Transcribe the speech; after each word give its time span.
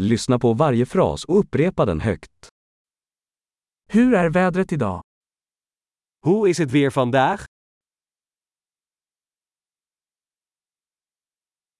Lyssna 0.00 0.38
på 0.38 0.52
varje 0.54 0.86
fras 0.86 1.24
och 1.24 1.38
upprepa 1.38 1.84
den 1.84 2.00
högt. 2.00 2.48
Hur 3.88 4.14
är 4.14 4.30
vädret 4.30 4.72
idag? 4.72 5.02
Hoe 6.24 6.50
is 6.50 6.58
het 6.58 6.70
weer 6.70 6.90
vandaag? 6.90 7.40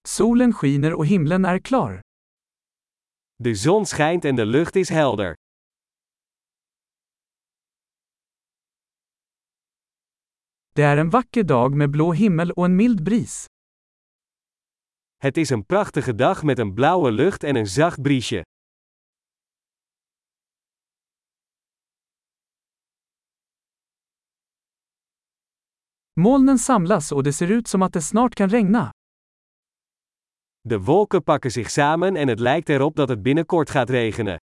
Solen 0.07 0.53
skiner 0.53 0.93
och 0.93 1.05
himlen 1.05 1.45
är 1.45 1.59
klar. 1.59 2.01
De 3.43 3.55
zon 3.55 3.85
schijnt 3.85 4.25
en 4.25 4.35
de 4.35 4.45
lucht 4.45 4.75
is 4.75 4.89
helder. 4.89 5.35
Det 10.75 10.83
är 10.83 10.97
en 10.97 11.09
vacker 11.09 11.43
dag 11.43 11.75
med 11.75 11.91
blå 11.91 12.13
himmel 12.13 12.51
och 12.51 12.65
en 12.65 12.75
mild 12.75 13.03
bris. 13.03 13.47
Het 15.17 15.37
is 15.37 15.49
een 15.49 15.65
prachtige 15.65 16.15
dag 16.15 16.43
met 16.43 16.59
een 16.59 16.73
blauwe 16.73 17.11
lucht 17.11 17.43
en 17.43 17.55
een 17.55 17.67
zacht 17.67 18.01
briesje. 18.01 18.41
Molnen 26.13 26.57
samlas 26.57 27.11
och 27.11 27.23
det 27.23 27.33
ser 27.33 27.51
ut 27.51 27.67
som 27.67 27.81
att 27.81 27.93
det 27.93 28.01
snart 28.01 28.35
kan 28.35 28.49
regna. 28.49 28.91
De 30.61 30.79
wolken 30.79 31.23
pakken 31.23 31.51
zich 31.51 31.69
samen 31.69 32.15
en 32.15 32.27
het 32.27 32.39
lijkt 32.39 32.69
erop 32.69 32.95
dat 32.95 33.09
het 33.09 33.21
binnenkort 33.21 33.69
gaat 33.69 33.89
regenen. 33.89 34.37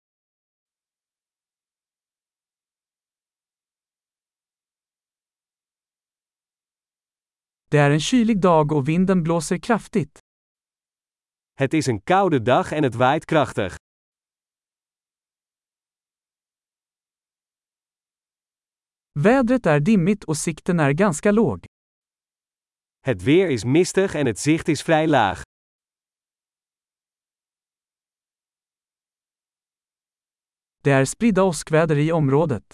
Det 7.69 7.77
är 7.77 7.91
en 7.91 7.99
kylig 7.99 8.39
dag 8.39 8.71
och 8.71 8.87
vinden 8.87 9.23
blåser 9.23 9.57
kraftigt. 9.57 10.22
Het 11.53 11.73
is 11.73 11.85
een 11.85 12.03
koude 12.03 12.41
dag 12.41 12.71
en 12.71 12.83
het 12.83 12.95
waait 12.95 13.25
krachtig. 13.25 13.75
Vädret 19.11 19.65
är 19.65 19.79
dimmigt 19.79 20.25
och 20.25 20.37
sikten 20.37 20.79
är 20.79 20.93
ganska 20.93 21.31
låg. 21.31 21.59
Het 22.99 23.23
weer 23.23 23.49
is 23.49 23.63
mistig 23.63 24.15
en 24.15 24.25
het 24.25 24.39
zicht 24.39 24.67
is 24.67 24.81
vrij 24.81 25.07
laag. 25.07 25.41
Det 30.83 30.91
är 30.91 31.05
spridda 31.05 31.43
åskväder 31.43 31.97
i 31.97 32.11
området. 32.11 32.73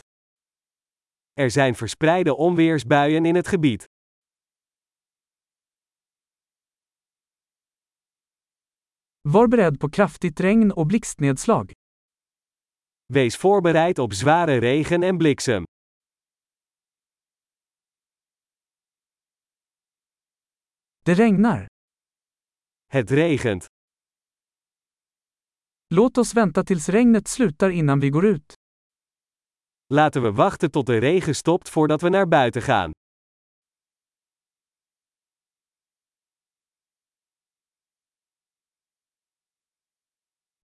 Er 1.33 1.51
zijn 1.51 1.75
verspreide 1.75 2.35
onweersbuien 2.35 3.25
in 3.25 3.35
het 3.35 3.47
gebied. 3.47 3.88
Var 9.31 9.47
beredd 9.47 9.79
på 9.79 9.89
kraftigt 9.89 10.39
regn 10.39 10.71
och 10.71 10.87
blixtnedslag. 10.87 11.73
Wees 13.13 13.43
voorbereid 13.43 13.99
op 13.99 14.13
zware 14.13 14.59
regen 14.59 15.03
en 15.03 15.17
bliksem. 15.17 15.63
Det 21.05 21.13
regnar. 21.13 21.67
Het 22.87 23.11
regent. 23.11 23.65
Låt 25.95 26.17
oss 26.17 26.33
vänta 26.33 26.63
tills 26.63 26.89
regnet 26.89 27.27
slutar 27.27 27.69
innan 27.69 27.99
vi 27.99 28.09
går 28.09 28.25
ut. 28.25 28.53
Laten 29.93 30.23
we 30.23 30.31
wachten 30.31 30.71
tot 30.71 30.85
de 30.87 30.99
regen 30.99 31.35
stopt 31.35 31.69
voordat 31.69 32.01
we 32.01 32.09
naar 32.09 32.27
buiten 32.27 32.61
gaan. 32.61 32.91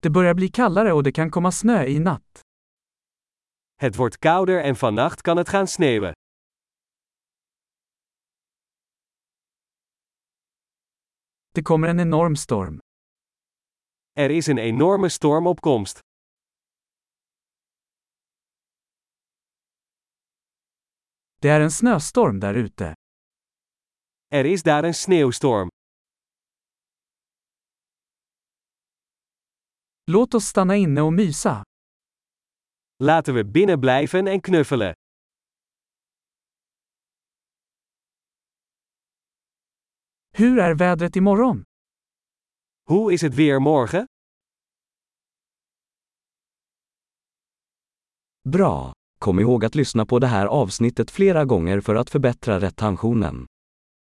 Det 0.05 0.09
börjar 0.09 0.33
bli 0.33 0.49
kallare 0.49 0.93
och 0.93 1.03
det 1.03 1.11
kan 1.11 1.31
komma 1.31 1.51
snö 1.51 1.85
i 1.85 1.99
natt. 1.99 2.41
Het 3.75 3.95
wordt 3.95 4.17
kouder 4.17 4.63
en 4.63 4.75
vannacht 4.75 5.21
kan 5.21 5.37
het 5.37 5.49
gaan 5.49 5.67
sneeuwen. 5.67 6.13
Det 11.51 11.63
kommer 11.63 11.87
en 11.87 11.99
enorm 11.99 12.35
storm. 12.35 12.79
Er 14.13 14.29
is 14.31 14.47
een 14.47 14.57
enorme 14.57 15.09
storm 15.09 15.47
op 15.47 15.61
komst. 15.61 15.99
Det 21.41 21.49
är 21.49 21.61
en 21.61 21.71
snöstorm 21.71 22.39
där 22.39 22.53
ute. 22.53 22.93
Er 24.29 24.45
is 24.45 24.63
daar 24.63 24.83
een 24.83 24.93
sneeuwstorm. 24.93 25.69
Låt 30.11 30.33
oss 30.33 30.45
stanna 30.45 30.75
inne 30.75 31.01
och 31.01 31.13
mysa. 31.13 31.63
Laten 33.03 33.35
we 33.35 33.43
binnen 33.43 33.81
blijven 33.81 34.27
en 34.27 34.41
knuffelen. 34.41 34.93
Hur 40.31 40.59
är 40.59 40.75
vädret 40.75 41.15
imorgon? 41.15 41.63
Hoe 42.89 43.13
is 43.13 43.21
het 43.21 43.33
weer 43.33 43.59
morgen? 43.59 44.07
Bra! 48.49 48.93
Kom 49.19 49.39
ihåg 49.39 49.65
att 49.65 49.75
lyssna 49.75 50.05
på 50.05 50.19
det 50.19 50.27
här 50.27 50.45
avsnittet 50.45 51.11
flera 51.11 51.45
gånger 51.45 51.81
för 51.81 51.95
att 51.95 52.09
förbättra 52.09 52.59
retentionen. 52.59 53.45